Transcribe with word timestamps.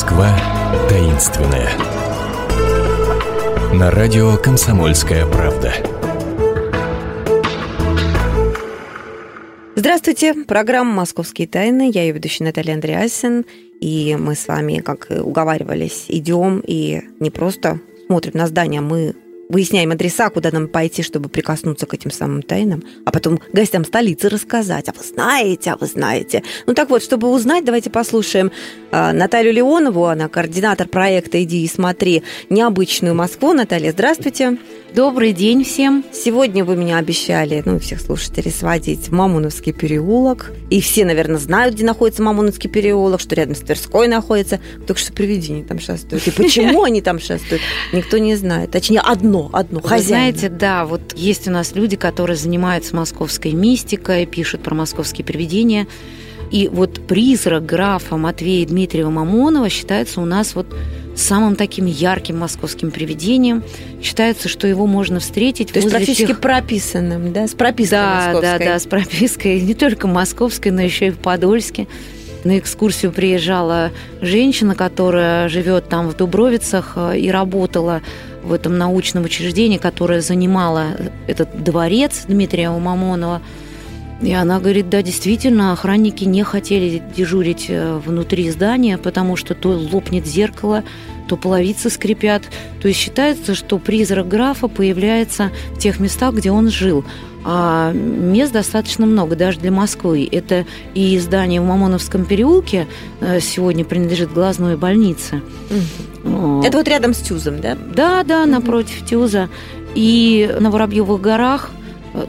Москва 0.00 0.34
таинственная. 0.88 1.68
На 3.74 3.90
радио 3.90 4.38
«Комсомольская 4.38 5.26
правда». 5.26 5.74
Здравствуйте, 9.76 10.32
программа 10.32 10.94
«Московские 10.94 11.46
тайны». 11.48 11.90
Я 11.92 12.04
ее 12.04 12.12
ведущая 12.12 12.44
Наталья 12.44 12.72
Андреасин. 12.72 13.44
И 13.82 14.16
мы 14.18 14.36
с 14.36 14.48
вами, 14.48 14.78
как 14.78 15.08
уговаривались, 15.10 16.06
идем 16.08 16.62
и 16.66 17.02
не 17.20 17.28
просто 17.28 17.78
смотрим 18.06 18.32
на 18.36 18.46
здание, 18.46 18.80
мы 18.80 19.14
выясняем 19.50 19.90
адреса, 19.90 20.30
куда 20.30 20.50
нам 20.52 20.68
пойти, 20.68 21.02
чтобы 21.02 21.28
прикоснуться 21.28 21.86
к 21.86 21.94
этим 21.94 22.10
самым 22.10 22.42
тайнам, 22.42 22.82
а 23.04 23.10
потом 23.10 23.40
гостям 23.52 23.84
столицы 23.84 24.28
рассказать. 24.28 24.88
А 24.88 24.92
вы 24.96 25.04
знаете, 25.04 25.72
а 25.72 25.76
вы 25.76 25.86
знаете. 25.86 26.42
Ну 26.66 26.74
так 26.74 26.88
вот, 26.90 27.02
чтобы 27.02 27.28
узнать, 27.28 27.64
давайте 27.64 27.90
послушаем 27.90 28.52
э, 28.92 29.12
Наталью 29.12 29.52
Леонову, 29.52 30.06
она 30.06 30.28
координатор 30.28 30.88
проекта 30.88 31.42
«Иди 31.42 31.64
и 31.64 31.68
смотри. 31.68 32.22
Необычную 32.48 33.14
Москву». 33.14 33.52
Наталья, 33.52 33.92
здравствуйте. 33.92 34.58
Добрый 34.94 35.32
день 35.32 35.62
всем. 35.62 36.04
Сегодня 36.12 36.64
вы 36.64 36.74
меня 36.74 36.98
обещали, 36.98 37.62
ну, 37.64 37.78
всех 37.78 38.00
слушателей, 38.00 38.50
сводить 38.50 39.08
в 39.08 39.12
Мамуновский 39.12 39.72
переулок. 39.72 40.52
И 40.68 40.80
все, 40.80 41.04
наверное, 41.04 41.38
знают, 41.38 41.76
где 41.76 41.84
находится 41.84 42.24
Мамуновский 42.24 42.68
переулок, 42.68 43.20
что 43.20 43.36
рядом 43.36 43.54
с 43.54 43.60
Тверской 43.60 44.08
находится. 44.08 44.58
Только 44.88 45.00
что 45.00 45.12
привидения 45.12 45.62
там 45.62 45.78
шастают. 45.78 46.26
И 46.26 46.30
почему 46.36 46.82
они 46.82 47.02
там 47.02 47.20
шастают, 47.20 47.62
никто 47.92 48.18
не 48.18 48.34
знает. 48.34 48.72
Точнее, 48.72 49.00
одно, 49.00 49.39
одно, 49.52 49.80
Вы 49.80 49.98
знаете, 50.00 50.48
да, 50.48 50.84
вот 50.84 51.14
есть 51.16 51.48
у 51.48 51.50
нас 51.50 51.74
люди, 51.74 51.96
которые 51.96 52.36
занимаются 52.36 52.94
московской 52.94 53.52
мистикой, 53.52 54.26
пишут 54.26 54.62
про 54.62 54.74
московские 54.74 55.24
привидения. 55.24 55.86
И 56.50 56.68
вот 56.68 57.06
призрак 57.06 57.64
графа 57.64 58.16
Матвея 58.16 58.66
Дмитриева 58.66 59.10
Мамонова 59.10 59.68
считается 59.68 60.20
у 60.20 60.24
нас 60.24 60.56
вот 60.56 60.66
самым 61.14 61.54
таким 61.54 61.86
ярким 61.86 62.38
московским 62.38 62.90
привидением. 62.90 63.62
Считается, 64.02 64.48
что 64.48 64.66
его 64.66 64.86
можно 64.86 65.20
встретить 65.20 65.72
То 65.72 65.78
есть 65.78 65.90
практически 65.90 66.26
тех... 66.26 66.40
прописанным, 66.40 67.32
да, 67.32 67.46
с 67.46 67.52
пропиской 67.52 67.98
да, 67.98 68.14
московской. 68.16 68.58
Да, 68.58 68.72
да, 68.72 68.78
с 68.78 68.86
пропиской 68.86 69.60
не 69.60 69.74
только 69.74 70.08
московской, 70.08 70.72
но 70.72 70.82
еще 70.82 71.08
и 71.08 71.10
в 71.10 71.18
Подольске. 71.18 71.86
На 72.42 72.58
экскурсию 72.58 73.12
приезжала 73.12 73.90
женщина, 74.22 74.74
которая 74.74 75.48
живет 75.50 75.90
там 75.90 76.08
в 76.08 76.16
Дубровицах 76.16 76.94
э, 76.96 77.18
и 77.18 77.30
работала 77.30 78.00
в 78.42 78.52
этом 78.52 78.78
научном 78.78 79.24
учреждении, 79.24 79.78
которое 79.78 80.20
занимала 80.20 80.88
этот 81.26 81.62
дворец 81.62 82.24
Дмитрия 82.26 82.70
Мамонова. 82.70 83.42
И 84.22 84.32
она 84.32 84.60
говорит, 84.60 84.90
да, 84.90 85.02
действительно, 85.02 85.72
охранники 85.72 86.24
не 86.24 86.42
хотели 86.44 87.02
дежурить 87.16 87.66
э, 87.68 87.98
внутри 88.04 88.50
здания, 88.50 88.98
потому 88.98 89.36
что 89.36 89.54
то 89.54 89.70
лопнет 89.70 90.26
зеркало, 90.26 90.84
то 91.26 91.36
половицы 91.36 91.88
скрипят. 91.88 92.42
То 92.82 92.88
есть 92.88 93.00
считается, 93.00 93.54
что 93.54 93.78
призрак 93.78 94.28
графа 94.28 94.68
появляется 94.68 95.50
в 95.70 95.78
тех 95.78 96.00
местах, 96.00 96.34
где 96.34 96.50
он 96.50 96.68
жил. 96.68 97.04
А 97.44 97.92
мест 97.92 98.52
достаточно 98.52 99.06
много, 99.06 99.36
даже 99.36 99.60
для 99.60 99.70
Москвы. 99.70 100.28
Это 100.30 100.66
и 100.94 101.18
здание 101.18 101.60
в 101.60 101.64
Мамоновском 101.64 102.24
переулке 102.24 102.86
э, 103.20 103.40
сегодня 103.40 103.84
принадлежит 103.84 104.32
глазной 104.32 104.76
больнице. 104.76 105.42
Это 106.22 106.76
вот 106.76 106.88
рядом 106.88 107.14
с 107.14 107.18
Тюзом, 107.18 107.60
да? 107.60 107.76
Да, 107.94 108.22
да, 108.24 108.44
напротив 108.44 109.06
Тюза. 109.06 109.48
И 109.94 110.54
на 110.60 110.70
Воробьевых 110.70 111.20
горах 111.20 111.70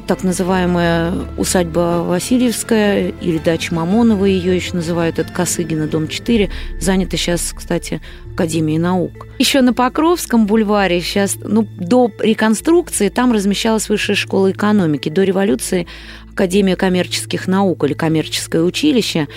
так 0.07 0.23
называемая 0.23 1.13
усадьба 1.37 2.03
Васильевская 2.03 3.09
или 3.21 3.37
дача 3.37 3.73
Мамонова, 3.73 4.25
ее 4.25 4.55
еще 4.55 4.73
называют, 4.73 5.19
это 5.19 5.31
Косыгина, 5.31 5.87
дом 5.87 6.07
4, 6.07 6.49
занята 6.79 7.17
сейчас, 7.17 7.53
кстати, 7.55 8.01
Академией 8.33 8.79
наук. 8.79 9.27
Еще 9.39 9.61
на 9.61 9.73
Покровском 9.73 10.45
бульваре 10.45 11.01
сейчас, 11.01 11.37
ну, 11.41 11.67
до 11.77 12.11
реконструкции 12.19 13.09
там 13.09 13.31
размещалась 13.31 13.89
высшая 13.89 14.15
школа 14.15 14.51
экономики, 14.51 15.09
до 15.09 15.23
революции 15.23 15.87
Академия 16.31 16.75
коммерческих 16.75 17.47
наук 17.47 17.83
или 17.83 17.93
коммерческое 17.93 18.63
училище. 18.63 19.27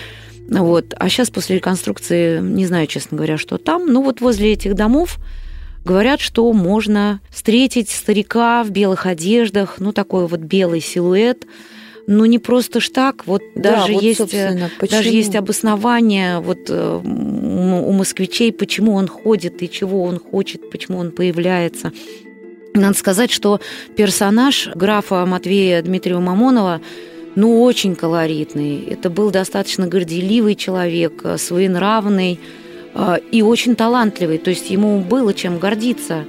Вот. 0.49 0.93
А 0.97 1.09
сейчас 1.09 1.29
после 1.29 1.57
реконструкции, 1.57 2.39
не 2.39 2.65
знаю, 2.65 2.87
честно 2.87 3.17
говоря, 3.17 3.37
что 3.37 3.57
там, 3.57 3.87
ну 3.87 4.03
вот 4.03 4.21
возле 4.21 4.53
этих 4.53 4.75
домов 4.75 5.17
Говорят, 5.85 6.19
что 6.19 6.51
можно 6.51 7.21
встретить 7.29 7.89
старика 7.89 8.63
в 8.63 8.71
белых 8.71 9.05
одеждах, 9.05 9.75
ну 9.77 9.93
такой 9.93 10.27
вот 10.27 10.39
белый 10.39 10.81
силуэт, 10.81 11.45
ну 12.07 12.25
не 12.25 12.39
просто 12.39 12.79
ж 12.79 12.89
так, 12.89 13.27
вот 13.27 13.43
да, 13.55 13.77
даже 13.77 13.93
вот, 13.93 14.03
есть 14.03 14.33
э, 14.33 14.69
даже 14.89 15.09
есть 15.09 15.35
обоснование 15.35 16.39
вот 16.39 16.69
э, 16.69 17.01
у 17.03 17.91
москвичей, 17.91 18.51
почему 18.51 18.95
он 18.95 19.07
ходит 19.07 19.61
и 19.61 19.69
чего 19.69 20.03
он 20.03 20.19
хочет, 20.19 20.71
почему 20.71 20.97
он 20.97 21.11
появляется. 21.11 21.91
Надо 22.73 22.97
сказать, 22.97 23.31
что 23.31 23.61
персонаж 23.95 24.69
графа 24.73 25.23
Матвея 25.25 25.81
Дмитриева 25.83 26.19
Мамонова 26.19 26.81
ну, 27.35 27.61
очень 27.61 27.95
колоритный. 27.95 28.85
Это 28.85 29.09
был 29.09 29.29
достаточно 29.29 29.87
горделивый 29.87 30.55
человек, 30.55 31.21
э, 31.23 31.37
своенравный, 31.37 32.39
и 33.31 33.41
очень 33.41 33.75
талантливый, 33.75 34.37
то 34.37 34.49
есть 34.49 34.69
ему 34.69 35.01
было 35.01 35.33
чем 35.33 35.59
гордиться. 35.59 36.25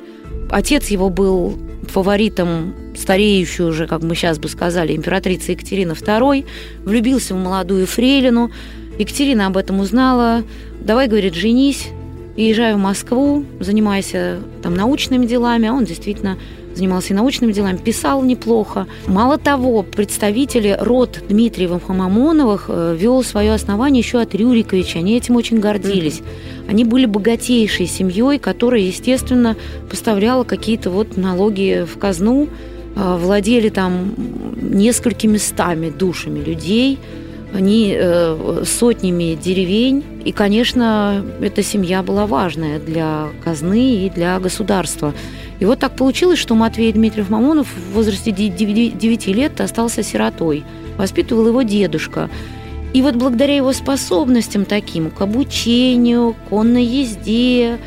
Отец 0.50 0.88
его 0.88 1.10
был 1.10 1.58
фаворитом 1.88 2.74
стареющей 2.96 3.64
уже, 3.64 3.86
как 3.86 4.02
мы 4.02 4.14
сейчас 4.14 4.38
бы 4.38 4.48
сказали, 4.48 4.96
императрицы 4.96 5.52
Екатерины 5.52 5.92
II, 5.92 6.44
влюбился 6.84 7.34
в 7.34 7.38
молодую 7.38 7.86
фрейлину. 7.86 8.50
Екатерина 8.98 9.46
об 9.46 9.56
этом 9.56 9.80
узнала. 9.80 10.42
«Давай,— 10.80 11.06
говорит,— 11.08 11.34
женись, 11.36 11.88
езжай 12.36 12.74
в 12.74 12.78
Москву, 12.78 13.44
занимайся 13.60 14.40
там 14.62 14.74
научными 14.74 15.26
делами». 15.26 15.68
А 15.68 15.72
он 15.72 15.84
действительно 15.84 16.36
занимался 16.76 17.12
и 17.12 17.16
научными 17.16 17.52
делами, 17.52 17.78
писал 17.78 18.22
неплохо. 18.22 18.86
Мало 19.06 19.38
того, 19.38 19.82
представители 19.82 20.76
род 20.78 21.22
Дмитриевых 21.28 21.88
Мамоновых 21.88 22.66
э, 22.68 22.96
вел 22.98 23.22
свое 23.22 23.54
основание 23.54 24.00
еще 24.00 24.20
от 24.20 24.34
Рюриковича. 24.34 24.98
Они 24.98 25.16
этим 25.16 25.36
очень 25.36 25.58
гордились. 25.58 26.18
Mm-hmm. 26.20 26.70
Они 26.70 26.84
были 26.84 27.06
богатейшей 27.06 27.86
семьей, 27.86 28.38
которая, 28.38 28.80
естественно, 28.80 29.56
поставляла 29.90 30.44
какие-то 30.44 30.90
вот 30.90 31.16
налоги 31.16 31.86
в 31.90 31.98
казну, 31.98 32.48
э, 32.94 33.16
владели 33.18 33.70
там 33.70 34.14
несколькими 34.60 35.38
стами 35.38 35.90
душами 35.90 36.40
людей, 36.40 36.98
они 37.56 37.96
э, 37.96 38.62
сотнями 38.64 39.34
деревень. 39.34 40.04
И, 40.24 40.32
конечно, 40.32 41.24
эта 41.40 41.62
семья 41.62 42.02
была 42.02 42.26
важная 42.26 42.78
для 42.78 43.28
казны 43.42 44.06
и 44.06 44.10
для 44.10 44.38
государства. 44.38 45.14
И 45.58 45.64
вот 45.64 45.80
так 45.80 45.96
получилось, 45.96 46.38
что 46.38 46.54
Матвей 46.54 46.92
Дмитриев 46.92 47.30
Мамонов 47.30 47.68
в 47.68 47.94
возрасте 47.94 48.30
9 48.30 49.26
лет 49.28 49.60
остался 49.60 50.02
сиротой. 50.02 50.64
Воспитывал 50.98 51.48
его 51.48 51.62
дедушка. 51.62 52.30
И 52.92 53.02
вот 53.02 53.16
благодаря 53.16 53.56
его 53.56 53.72
способностям 53.72 54.64
таким, 54.64 55.10
к 55.10 55.20
обучению, 55.20 56.34
конной 56.48 56.84
езде, 56.84 57.78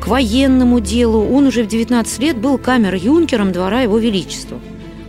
к 0.00 0.06
военному 0.06 0.80
делу, 0.80 1.26
он 1.34 1.46
уже 1.46 1.64
в 1.64 1.66
19 1.66 2.18
лет 2.20 2.36
был 2.36 2.58
камер-юнкером 2.58 3.52
двора 3.52 3.80
его 3.80 3.98
величества. 3.98 4.60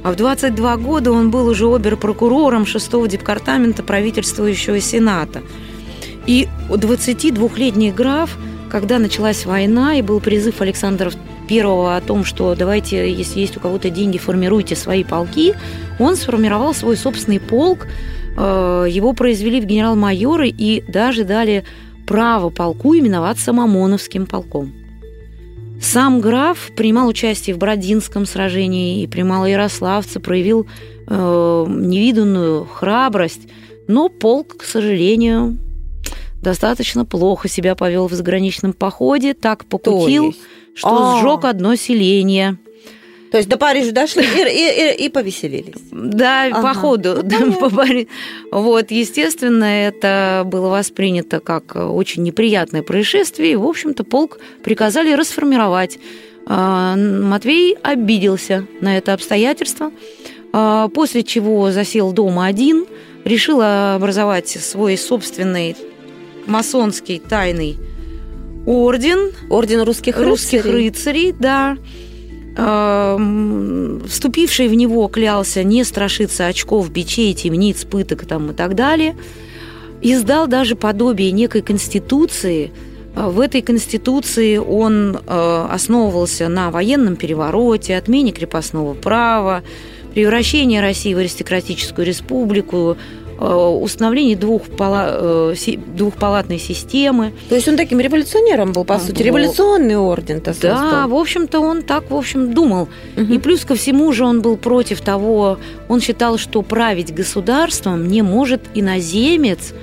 А 0.06 0.12
в 0.12 0.16
22 0.18 0.78
года 0.78 1.12
он 1.12 1.32
был 1.32 1.48
уже 1.48 1.66
обер-прокурором 1.66 2.62
6-го 2.62 3.08
департамента 3.08 3.82
правительствующего 3.82 4.80
сената. 4.80 5.42
И 6.28 6.48
22-летний 6.70 7.92
граф, 7.92 8.38
когда 8.70 9.00
началась 9.00 9.48
война 9.48 9.96
и 9.96 10.04
был 10.04 10.20
призыв 10.20 10.62
Александра 10.62 11.12
первого 11.50 11.98
о 11.98 12.02
том, 12.02 12.24
что 12.24 12.54
давайте, 12.54 13.12
если 13.12 13.40
есть 13.40 13.58
у 13.58 13.60
кого-то 13.60 13.90
деньги, 13.90 14.20
формируйте 14.20 14.76
свои 14.76 15.04
полки, 15.04 15.56
он 15.98 16.18
сформировал 16.18 16.76
свой 16.76 16.98
собственный 16.98 17.40
полк, 17.40 17.88
э, 18.38 18.86
его 18.88 19.14
произвели 19.14 19.60
в 19.60 19.66
генерал-майоры 19.66 20.50
и 20.50 20.84
даже 20.88 21.24
дали 21.24 21.66
право 22.06 22.52
полку 22.52 22.96
именоваться 22.96 23.54
Мамоновским 23.54 24.28
полком. 24.28 24.85
Сам 25.82 26.20
граф 26.22 26.72
принимал 26.76 27.08
участие 27.08 27.56
в 27.56 27.60
Бородинском 27.60 28.26
сражении 28.26 29.04
и 29.04 29.08
при 29.08 29.24
Малоярославце 29.24 30.20
проявил 30.20 30.68
э, 31.08 31.66
невиданную 31.68 32.66
храбрость, 32.66 33.48
но 33.88 34.10
полк, 34.10 34.58
к 34.58 34.64
сожалению, 34.64 35.58
достаточно 36.42 37.06
плохо 37.06 37.48
себя 37.48 37.76
повел 37.76 38.08
в 38.08 38.14
заграничном 38.14 38.74
походе, 38.74 39.34
так 39.34 39.66
покутил, 39.66 40.36
что 40.76 40.90
А-а-а. 40.90 41.22
сжег 41.22 41.46
одно 41.46 41.76
селение. 41.76 42.58
То 43.32 43.38
есть 43.38 43.50
до 43.50 43.58
Парижа 43.58 43.92
дошли 43.92 44.24
и, 44.24 44.28
и, 44.28 45.04
и, 45.04 45.06
и 45.06 45.10
повеселились. 45.10 45.82
Да, 45.92 46.46
ага. 46.46 46.62
по 46.62 46.74
ходу. 46.74 47.24
Ну, 47.24 47.54
по 47.54 47.70
вот, 48.52 48.92
естественно, 48.92 49.66
это 49.66 50.44
было 50.46 50.70
воспринято 50.70 51.40
как 51.40 51.76
очень 51.76 52.24
неприятное 52.24 52.84
происшествие. 52.84 53.54
И, 53.54 53.56
в 53.56 53.66
общем-то, 53.66 54.04
полк 54.04 54.40
приказали 54.64 55.14
расформировать. 55.14 56.00
А, 56.48 56.96
Матвей 56.96 57.76
обиделся 57.82 58.68
на 58.80 58.98
это 58.98 59.14
обстоятельство, 59.14 59.92
а, 60.54 60.88
после 60.90 61.24
чего 61.24 61.72
засел 61.72 62.12
дома 62.12 62.46
один, 62.46 62.86
решил 63.24 63.62
образовать 63.62 64.50
свой 64.50 64.98
собственный 64.98 65.76
масонский 66.46 67.20
тайный 67.20 67.78
орден. 68.66 69.32
Орден 69.50 69.82
русских, 69.82 70.18
русских 70.20 70.66
рыцарей. 70.66 70.90
рыцарей, 70.90 71.32
да. 71.32 71.78
Эм, 72.58 74.02
Вступивший 74.08 74.68
в 74.68 74.74
него 74.74 75.08
клялся 75.08 75.64
не 75.64 75.84
страшиться 75.84 76.48
очков, 76.48 76.90
бичей, 76.90 77.34
темниц, 77.34 77.84
пыток 77.84 78.26
там, 78.26 78.52
и 78.52 78.54
так 78.54 78.76
далее. 78.76 79.16
Издал 80.02 80.48
даже 80.48 80.76
подобие 80.76 81.32
некой 81.32 81.62
конституции. 81.62 82.72
Э, 83.16 83.30
В 83.30 83.40
этой 83.40 83.62
конституции 83.62 84.58
он 84.58 85.18
э, 85.18 85.68
основывался 85.70 86.48
на 86.48 86.72
военном 86.72 87.18
перевороте, 87.18 87.98
отмене 87.98 88.32
крепостного 88.32 88.94
права, 88.94 89.64
превращении 90.16 90.80
России 90.80 91.14
в 91.14 91.18
аристократическую 91.20 92.06
республику, 92.08 92.98
э, 93.38 93.54
установлении 93.54 94.36
двухпала- 94.36 95.52
э, 95.54 95.76
двухпалатной 95.98 96.58
системы. 96.58 97.34
То 97.50 97.56
есть 97.56 97.68
он 97.68 97.76
таким 97.76 98.00
революционером 98.00 98.72
был, 98.72 98.86
по 98.86 98.96
А, 98.96 99.00
сути. 99.00 99.18
был. 99.18 99.26
Революционный 99.26 99.98
орден-то 99.98 100.54
Да, 100.62 100.78
создал. 100.80 101.10
в 101.10 101.14
общем-то, 101.16 101.60
он 101.60 101.82
так, 101.84 102.10
в 102.10 102.16
общем, 102.16 102.54
думал. 102.54 102.88
Мгм. 103.18 103.34
И 103.34 103.38
плюс 103.40 103.66
ко 103.66 103.76
всему 103.76 104.12
же 104.14 104.24
он 104.24 104.42
был 104.42 104.56
против 104.56 105.02
того, 105.02 105.58
он 105.90 106.00
считал, 106.00 106.38
что 106.38 106.62
править 106.62 107.14
государством 107.14 108.08
не 108.08 108.22
может 108.22 108.62
иноземец, 108.74 109.74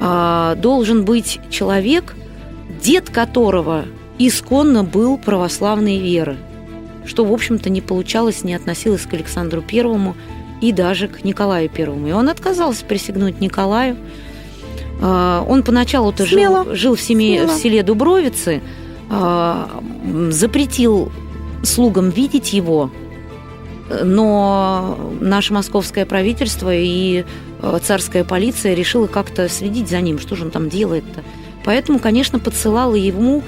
а, 0.00 0.56
должен 0.56 1.04
быть 1.04 1.38
человек, 1.50 2.16
дед 2.82 3.08
которого 3.10 3.84
исконно 4.18 4.82
был 4.82 5.16
православной 5.16 5.98
веры, 5.98 6.36
что, 7.10 7.24
в 7.24 7.32
общем-то, 7.32 7.68
не 7.70 7.80
получалось, 7.80 8.44
не 8.44 8.54
относилось 8.54 9.02
к 9.02 9.12
Александру 9.12 9.62
Первому 9.62 10.14
и 10.60 10.70
даже 10.72 11.08
к 11.08 11.24
Николаю 11.24 11.68
Первому. 11.68 12.06
И 12.06 12.12
он 12.12 12.28
отказался 12.28 12.84
присягнуть 12.84 13.40
Николаю. 13.40 13.96
А, 15.02 15.44
Он 15.48 15.64
поначалу-то 15.64 16.24
жил, 16.24 16.72
жил 16.74 16.94
в, 16.94 17.00
семье, 17.00 17.40
Смело. 17.40 17.58
в 17.58 17.60
селе 17.60 17.82
Дубровицы, 17.82 18.62
а, 19.10 19.82
запретил 20.30 21.10
слугам 21.64 22.10
видеть 22.10 22.52
его, 22.52 22.90
но 24.04 24.96
наше 25.20 25.52
московское 25.52 26.06
правительство 26.06 26.72
и 26.72 27.24
э, 27.60 27.78
царская 27.82 28.22
полиция 28.22 28.74
решила 28.74 29.08
как-то 29.08 29.48
следить 29.48 29.90
за 29.90 30.00
ним, 30.00 30.20
что 30.20 30.36
же 30.36 30.44
он 30.44 30.52
там 30.52 30.68
делает-то. 30.68 31.24
Поэтому, 31.64 31.98
конечно, 31.98 32.38
подсылала 32.38 32.94
ему 32.94 33.42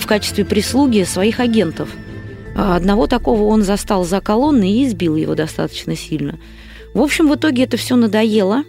в 0.00 0.06
качестве 0.06 0.44
прислуги 0.44 1.04
своих 1.04 1.40
агентов. 1.40 1.88
А 2.56 2.76
Одного 2.76 3.06
такого 3.06 3.44
он 3.44 3.62
застал 3.62 4.04
за 4.04 4.20
колонной 4.20 4.70
и 4.70 4.86
избил 4.86 5.16
его 5.16 5.34
достаточно 5.34 5.96
сильно. 5.96 6.38
В 6.94 7.00
общем, 7.00 7.28
в 7.28 7.34
итоге 7.34 7.64
это 7.64 7.76
все 7.76 7.96
надоело. 7.96 8.64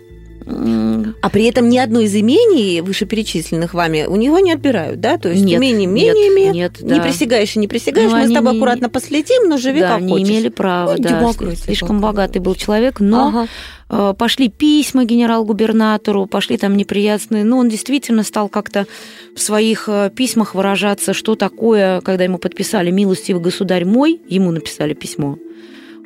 А 0.45 1.29
при 1.29 1.45
этом 1.45 1.69
ни 1.69 1.77
одно 1.77 1.99
из 2.01 2.15
имений, 2.15 2.81
вышеперечисленных 2.81 3.73
вами, 3.73 4.05
у 4.07 4.15
него 4.15 4.39
не 4.39 4.51
отбирают, 4.51 4.99
да? 4.99 5.17
То 5.17 5.29
есть 5.29 5.43
Нет, 5.43 5.59
имение 5.59 5.85
нет, 5.85 6.15
имениями, 6.15 6.53
нет, 6.55 6.81
не 6.81 6.95
да. 6.95 7.01
присягаешь 7.01 7.55
и 7.55 7.59
не 7.59 7.67
присягаешь, 7.67 8.11
Ну, 8.11 8.17
мы 8.17 8.27
с 8.27 8.33
тобой 8.33 8.51
не- 8.53 8.57
аккуратно 8.57 8.89
последим, 8.89 9.49
но 9.49 9.57
живи 9.57 9.79
да, 9.81 9.93
как 9.95 10.01
не 10.01 10.11
хочешь. 10.13 10.27
имели 10.29 10.49
права, 10.49 10.95
Ну, 10.97 11.03
да. 11.03 11.55
Слишком 11.55 11.99
богатый 12.01 12.39
был 12.39 12.55
человек, 12.55 12.99
но 12.99 13.27
Ага. 13.27 13.47
Э, 13.89 14.13
Пошли 14.17 14.47
письма 14.47 15.03
генерал-губернатору, 15.03 16.25
пошли 16.25 16.57
там 16.57 16.77
неприятные. 16.77 17.43
Но 17.43 17.57
он 17.57 17.67
действительно 17.67 18.23
стал 18.23 18.47
как-то 18.47 18.87
в 19.35 19.39
своих 19.41 19.89
э, 19.89 20.09
письмах 20.15 20.55
выражаться, 20.55 21.13
что 21.13 21.35
такое, 21.35 21.99
когда 22.01 22.23
ему 22.23 22.37
подписали 22.37 22.89
«Милостивый 22.89 23.41
государь 23.41 23.83
мой», 23.85 24.21
ему 24.29 24.51
написали 24.51 24.93
письмо. 24.93 25.37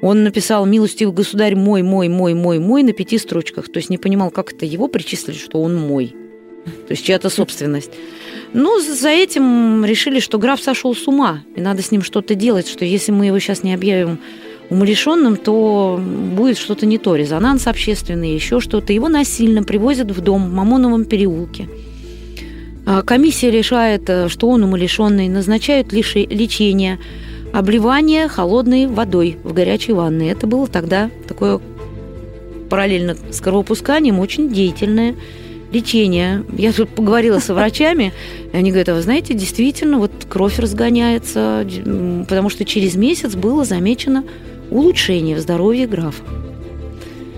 Он 0.02 0.24
написал 0.24 0.66
«Милостивый 0.66 1.14
государь 1.14 1.56
мой, 1.56 1.82
мой, 1.82 2.08
мой, 2.10 2.34
мой, 2.34 2.60
мой» 2.60 2.84
на 2.84 2.94
пяти 2.94 3.18
строчках. 3.18 3.70
То 3.70 3.78
есть 3.78 3.90
не 3.90 3.98
понимал, 3.98 4.32
как 4.32 4.54
это 4.54 4.66
его 4.66 4.88
причислили, 4.88 5.38
что 5.38 5.62
он 5.62 5.76
мой. 5.76 6.16
То 6.66 6.92
есть 6.92 7.06
чья-то 7.06 7.30
собственность. 7.30 7.92
Ну, 8.54 8.80
за 8.80 9.10
этим 9.10 9.84
решили, 9.86 10.20
что 10.20 10.40
граф 10.40 10.62
сошел 10.62 10.96
с 10.96 11.08
ума, 11.08 11.44
и 11.56 11.62
надо 11.62 11.82
с 11.82 11.92
ним 11.92 12.02
что-то 12.02 12.36
делать, 12.36 12.68
что 12.68 12.86
если 12.86 13.12
мы 13.12 13.28
его 13.28 13.40
сейчас 13.40 13.64
не 13.64 13.74
объявим 13.74 14.20
умалишенным, 14.70 15.38
то 15.38 16.00
будет 16.00 16.58
что-то 16.58 16.86
не 16.86 16.98
то, 16.98 17.16
резонанс 17.16 17.68
общественный, 17.68 18.34
еще 18.34 18.60
что-то. 18.60 18.94
Его 18.94 19.10
насильно 19.10 19.64
привозят 19.64 20.12
в 20.12 20.22
дом 20.22 20.50
в 20.50 20.54
Мамоновом 20.54 21.06
переулке. 21.06 21.68
А 22.86 23.02
Комиссия 23.02 23.52
решает, 23.52 24.10
э, 24.10 24.30
что 24.30 24.48
он 24.48 24.64
умалишенный, 24.64 25.28
назначают 25.28 25.92
лечение, 25.92 27.00
обливание 27.56 28.28
холодной 28.28 28.86
водой 28.86 29.38
в 29.44 29.54
горячей 29.54 29.94
ванной. 29.94 30.28
Это 30.28 30.46
было 30.46 30.68
тогда 30.68 31.10
такое 31.26 31.62
параллельно 32.70 33.16
с 33.32 33.40
кровопусканием 33.40 34.20
очень 34.20 34.50
деятельное 34.50 35.16
лечение. 35.72 36.44
Я 36.58 36.74
тут 36.74 36.90
поговорила 36.90 37.40
со 37.40 37.54
врачами, 37.54 38.12
и 38.52 38.58
они 38.58 38.72
говорят, 38.72 38.90
а 38.90 38.96
вы 38.96 39.02
знаете, 39.02 39.34
действительно, 39.34 40.00
вот 40.00 40.12
кровь 40.28 40.60
разгоняется, 40.60 41.66
потому 42.28 42.50
что 42.50 42.66
через 42.66 42.96
месяц 42.96 43.36
было 43.36 43.64
замечено 43.64 44.26
улучшение 44.70 45.38
в 45.38 45.40
здоровье 45.40 45.88
графа. 45.88 46.24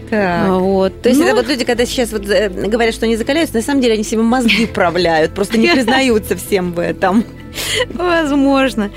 Так. 0.10 0.50
Вот. 0.50 1.02
То 1.02 1.10
есть 1.10 1.22
Ну, 1.22 1.28
это 1.28 1.36
вот 1.36 1.48
люди, 1.48 1.64
когда 1.64 1.86
сейчас 1.86 2.12
вот 2.12 2.28
э, 2.28 2.50
говорят, 2.50 2.96
что 2.96 3.06
они 3.06 3.18
закаляются, 3.18 3.56
на 3.56 3.62
самом 3.62 3.82
деле 3.82 3.94
они 3.96 4.04
себе 4.04 4.22
мозги 4.22 4.66
управляют, 4.72 5.34
просто 5.34 5.58
не 5.58 5.68
признаются 5.68 6.36
всем 6.36 6.72
в 6.72 6.80
этом. 6.80 7.24
Возможно. 7.94 8.90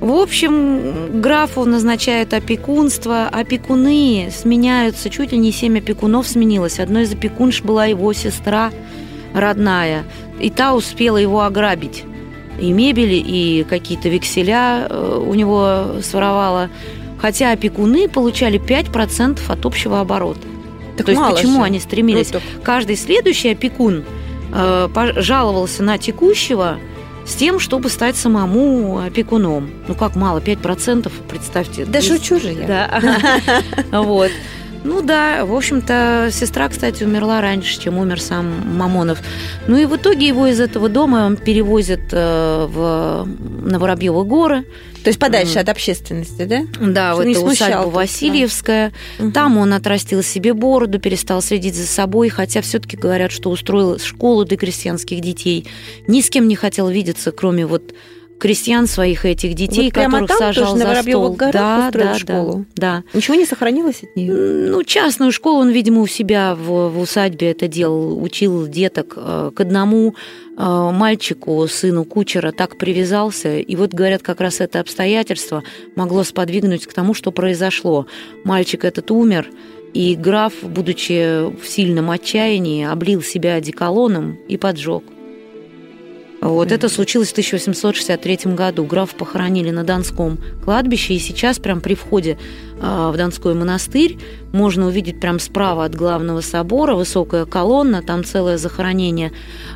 В 0.00 0.12
общем, 0.12 1.20
графу 1.20 1.64
назначают 1.64 2.34
опекунство. 2.34 3.28
Опекуны 3.28 4.28
сменяются. 4.30 5.08
Чуть 5.08 5.32
ли 5.32 5.38
не 5.38 5.52
семь 5.52 5.78
опекунов 5.78 6.26
сменилось. 6.28 6.78
Одной 6.78 7.04
из 7.04 7.12
опекунш 7.12 7.62
была 7.62 7.86
его 7.86 8.12
сестра 8.12 8.70
родная. 9.34 10.04
И 10.38 10.50
та 10.50 10.74
успела 10.74 11.16
его 11.16 11.42
ограбить. 11.42 12.04
И 12.60 12.72
мебели, 12.72 13.14
и 13.14 13.64
какие-то 13.64 14.08
векселя 14.08 14.86
э, 14.88 15.22
у 15.26 15.34
него 15.34 16.00
своровала. 16.02 16.70
Хотя 17.18 17.52
опекуны 17.52 18.08
получали 18.08 18.60
5% 18.60 19.40
от 19.48 19.66
общего 19.66 20.00
оборота. 20.00 20.40
Так 20.96 21.06
То 21.06 21.12
есть 21.12 21.22
почему 21.30 21.60
же. 21.60 21.62
они 21.62 21.80
стремились? 21.80 22.32
Ну, 22.32 22.40
так 22.40 22.62
Каждый 22.62 22.96
следующий 22.96 23.50
опекун 23.50 24.04
э, 24.54 24.88
жаловался 25.16 25.82
на 25.82 25.98
текущего 25.98 26.78
с 27.26 27.34
тем, 27.34 27.58
чтобы 27.58 27.88
стать 27.90 28.16
самому 28.16 28.98
опекуном. 29.00 29.70
Ну 29.88 29.94
как 29.94 30.14
мало, 30.16 30.38
5%, 30.40 31.10
представьте. 31.28 31.84
Да 31.84 31.98
Есть- 31.98 32.08
шучу 32.08 32.40
же 32.40 32.52
я. 32.52 32.66
Да. 32.66 33.62
Вот. 34.02 34.30
Ну 34.84 35.02
да, 35.02 35.44
в 35.44 35.54
общем-то, 35.54 36.28
сестра, 36.32 36.68
кстати, 36.68 37.04
умерла 37.04 37.40
раньше, 37.40 37.80
чем 37.80 37.98
умер 37.98 38.20
сам 38.20 38.76
Мамонов. 38.76 39.20
Ну 39.66 39.76
и 39.76 39.84
в 39.84 39.96
итоге 39.96 40.28
его 40.28 40.46
из 40.46 40.60
этого 40.60 40.88
дома 40.88 41.34
перевозят 41.36 42.00
э, 42.12 42.66
в, 42.68 43.26
на 43.62 43.78
Воробьевы 43.78 44.24
горы. 44.24 44.64
То 45.02 45.08
есть 45.10 45.18
подальше 45.20 45.52
Мгм. 45.52 45.60
от 45.60 45.68
общественности, 45.68 46.44
да? 46.44 46.62
Да, 46.80 47.12
эту 47.12 47.34
смущал 47.34 47.46
усадьбу 47.46 47.84
тут, 47.84 47.92
да. 47.92 47.98
Васильевская. 47.98 48.92
Мгм. 49.18 49.32
Там 49.32 49.58
он 49.58 49.72
отрастил 49.72 50.22
себе 50.22 50.52
бороду, 50.52 50.98
перестал 50.98 51.42
следить 51.42 51.76
за 51.76 51.86
собой, 51.86 52.28
хотя 52.28 52.60
все-таки 52.60 52.96
говорят, 52.96 53.30
что 53.30 53.50
устроил 53.50 53.98
школу 53.98 54.44
для 54.44 54.56
крестьянских 54.56 55.20
детей. 55.20 55.66
Ни 56.08 56.20
с 56.20 56.30
кем 56.30 56.48
не 56.48 56.56
хотел 56.56 56.88
видеться, 56.88 57.30
кроме 57.30 57.66
вот 57.66 57.94
крестьян 58.38 58.86
своих 58.86 59.24
этих 59.24 59.54
детей, 59.54 59.86
Вот 59.86 59.94
которых 59.94 60.28
там 60.28 60.38
сажал 60.38 60.72
тоже 60.72 60.76
на 60.76 60.84
за 60.84 60.86
Воробьевых 60.88 61.34
стол. 61.36 61.50
да, 61.52 61.90
да, 61.92 62.14
школу? 62.14 62.64
Да, 62.74 63.04
Ничего 63.14 63.34
не 63.36 63.46
сохранилось 63.46 64.02
от 64.02 64.16
нее? 64.16 64.34
Ну, 64.34 64.82
частную 64.82 65.32
школу 65.32 65.60
он, 65.60 65.70
видимо, 65.70 66.02
у 66.02 66.06
себя 66.06 66.54
в, 66.54 66.88
в 66.90 66.98
усадьбе 66.98 67.50
это 67.50 67.68
делал, 67.68 68.22
учил 68.22 68.66
деток 68.66 69.14
э, 69.16 69.50
к 69.54 69.60
одному 69.60 70.14
э, 70.56 70.90
мальчику, 70.92 71.66
сыну 71.68 72.04
кучера, 72.04 72.52
так 72.52 72.76
привязался. 72.78 73.58
И 73.58 73.76
вот, 73.76 73.92
говорят, 73.94 74.22
как 74.22 74.40
раз 74.40 74.60
это 74.60 74.80
обстоятельство 74.80 75.62
могло 75.94 76.24
сподвигнуть 76.24 76.86
к 76.86 76.92
тому, 76.92 77.14
что 77.14 77.32
произошло. 77.32 78.06
Мальчик 78.44 78.84
этот 78.84 79.10
умер, 79.10 79.48
и 79.94 80.14
граф, 80.14 80.52
будучи 80.62 81.50
в 81.58 81.66
сильном 81.66 82.10
отчаянии, 82.10 82.84
облил 82.84 83.22
себя 83.22 83.54
одеколоном 83.54 84.36
и 84.46 84.58
поджег. 84.58 85.02
Вот 86.48 86.70
это 86.70 86.88
случилось 86.88 87.28
в 87.28 87.32
1863 87.32 88.52
году. 88.54 88.84
Граф 88.84 89.14
похоронили 89.14 89.70
на 89.70 89.84
Донском 89.84 90.38
кладбище, 90.64 91.14
и 91.14 91.18
сейчас 91.18 91.58
прям 91.58 91.80
при 91.80 91.94
входе 91.94 92.38
а, 92.80 93.10
в 93.10 93.16
Донской 93.16 93.54
монастырь 93.54 94.18
можно 94.52 94.86
увидеть 94.86 95.20
прям 95.20 95.40
справа 95.40 95.84
от 95.84 95.94
главного 95.94 96.40
собора 96.40 96.94
высокая 96.94 97.46
колонна, 97.46 98.02
там 98.02 98.24
целое 98.24 98.58
захоронение 98.58 99.32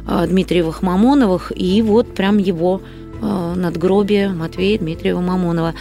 а, 0.07 0.27
Дмитриевых 0.27 0.83
Мамоновых, 0.83 1.53
и 1.55 1.83
вот 1.83 2.15
прям 2.15 2.39
его 2.39 2.83
а, 3.21 3.55
надгробие 3.55 4.29
Матвея 4.29 4.79
Дмитриева 4.79 5.21
Мамонова. 5.21 5.75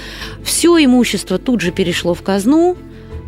Все 0.43 0.84
имущество 0.84 1.38
тут 1.38 1.62
же 1.62 1.72
перешло 1.72 2.13
в 2.13 2.22
казну, 2.22 2.77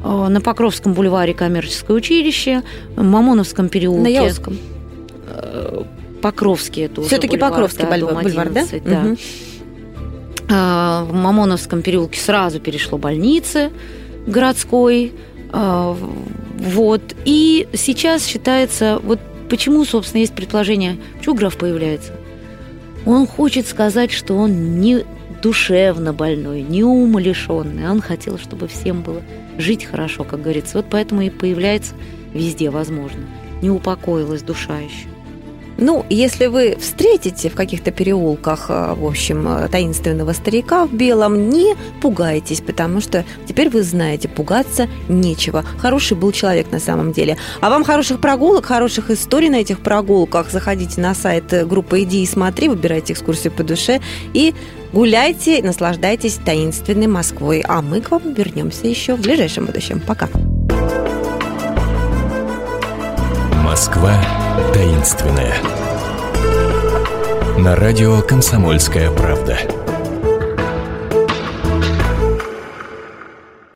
на 0.03 0.41
Покровском 0.41 0.96
бульваре 0.96 1.36
коммерческое 1.36 1.96
училище, 1.96 2.63
в 2.96 3.03
Мамоновском 3.03 3.70
переулке. 3.70 4.01
На 4.01 4.08
Яузском. 4.08 4.58
Покровский 6.21 6.85
это 6.85 7.01
Все-таки 7.03 7.37
Покровский 7.37 7.85
да, 7.85 7.91
бульвар, 7.91 8.23
бульвар, 8.23 8.49
да? 8.49 8.61
11, 8.61 8.83
да. 8.83 9.15
А, 10.49 11.03
В 11.05 11.13
Мамоновском 11.13 11.81
переулке 11.81 12.19
сразу 12.19 12.59
перешло 12.59 12.97
больницы 12.97 13.71
городской. 14.27 15.13
а, 15.51 15.95
Вот. 16.57 17.01
И 17.25 17.67
сейчас 17.73 18.25
считается, 18.25 18.99
вот 19.03 19.19
почему, 19.49 19.83
собственно, 19.85 20.21
есть 20.21 20.33
предположение, 20.33 20.97
почему 21.17 21.35
граф 21.35 21.57
появляется? 21.57 22.13
Он 23.05 23.25
хочет 23.25 23.67
сказать, 23.67 24.11
что 24.11 24.35
он 24.35 24.79
не 24.79 25.03
душевно 25.41 26.13
больной, 26.13 26.61
не 26.61 26.83
умалишенный. 26.83 27.89
Он 27.89 27.99
хотел, 27.99 28.37
чтобы 28.37 28.67
всем 28.67 29.01
было 29.01 29.21
жить 29.57 29.85
хорошо, 29.85 30.23
как 30.23 30.41
говорится. 30.41 30.77
Вот 30.77 30.85
поэтому 30.89 31.21
и 31.21 31.29
появляется 31.31 31.95
везде 32.33 32.69
возможно. 32.69 33.21
Не 33.61 33.71
упокоилась 33.71 34.43
душа 34.43 34.77
еще. 34.77 35.07
Ну, 35.77 36.05
если 36.09 36.47
вы 36.47 36.77
встретите 36.79 37.49
в 37.49 37.55
каких-то 37.55 37.91
переулках, 37.91 38.65
э, 38.69 38.93
в 38.93 39.05
общем, 39.05 39.47
э, 39.47 39.67
таинственного 39.67 40.33
старика 40.33 40.85
в 40.85 40.93
белом, 40.93 41.49
не 41.49 41.75
пугайтесь, 42.01 42.61
потому 42.61 43.01
что 43.01 43.25
теперь 43.47 43.69
вы 43.69 43.83
знаете, 43.83 44.27
пугаться 44.27 44.87
нечего. 45.09 45.63
Хороший 45.79 46.17
был 46.17 46.31
человек 46.31 46.71
на 46.71 46.79
самом 46.79 47.11
деле. 47.13 47.37
А 47.61 47.69
вам 47.69 47.83
хороших 47.83 48.21
прогулок, 48.21 48.65
хороших 48.65 49.09
историй 49.09 49.49
на 49.49 49.55
этих 49.55 49.79
прогулках. 49.79 50.51
Заходите 50.51 51.01
на 51.01 51.15
сайт 51.15 51.51
э, 51.53 51.65
группы 51.65 52.01
«Иди 52.03 52.23
и 52.23 52.27
смотри», 52.27 52.69
выбирайте 52.69 53.13
экскурсию 53.13 53.53
по 53.53 53.63
душе 53.63 54.01
и 54.33 54.53
гуляйте, 54.93 55.63
наслаждайтесь 55.63 56.35
таинственной 56.35 57.07
Москвой. 57.07 57.63
А 57.67 57.81
мы 57.81 58.01
к 58.01 58.11
вам 58.11 58.33
вернемся 58.33 58.87
еще 58.87 59.15
в 59.15 59.21
ближайшем 59.21 59.65
будущем. 59.65 60.01
Пока. 60.05 60.29
Москва 63.63 64.21
таинственная. 64.74 65.53
На 67.58 67.75
радио 67.75 68.22
«Комсомольская 68.22 69.12
правда». 69.12 69.80